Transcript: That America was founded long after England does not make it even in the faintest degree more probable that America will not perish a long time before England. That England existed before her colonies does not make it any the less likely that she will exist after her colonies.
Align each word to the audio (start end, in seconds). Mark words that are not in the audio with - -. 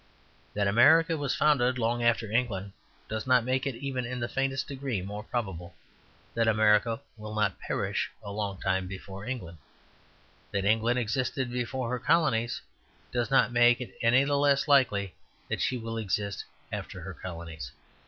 That 0.55 0.67
America 0.67 1.15
was 1.15 1.35
founded 1.35 1.77
long 1.77 2.01
after 2.01 2.31
England 2.31 2.71
does 3.07 3.27
not 3.27 3.43
make 3.43 3.67
it 3.67 3.75
even 3.75 4.03
in 4.03 4.19
the 4.19 4.27
faintest 4.27 4.67
degree 4.67 4.99
more 5.03 5.21
probable 5.21 5.75
that 6.33 6.47
America 6.47 6.99
will 7.17 7.35
not 7.35 7.59
perish 7.59 8.09
a 8.23 8.31
long 8.31 8.59
time 8.59 8.87
before 8.87 9.27
England. 9.27 9.59
That 10.49 10.65
England 10.65 10.97
existed 10.97 11.51
before 11.51 11.91
her 11.91 11.99
colonies 11.99 12.63
does 13.11 13.29
not 13.29 13.51
make 13.53 13.79
it 13.79 13.93
any 14.01 14.23
the 14.23 14.37
less 14.37 14.67
likely 14.67 15.13
that 15.49 15.61
she 15.61 15.77
will 15.77 15.99
exist 15.99 16.45
after 16.73 17.01
her 17.01 17.13
colonies. 17.13 17.71